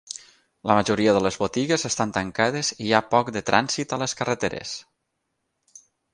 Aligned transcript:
La 0.69 0.77
majoria 0.77 1.11
de 1.17 1.19
les 1.25 1.37
botigues 1.41 1.85
estan 1.89 2.13
tancades 2.15 2.73
i 2.73 2.79
hi 2.87 2.91
ha 2.93 3.03
poc 3.13 3.31
de 3.37 3.45
trànsit 3.51 3.95
a 3.95 4.01
les 4.05 4.19
carreteres. 4.23 4.75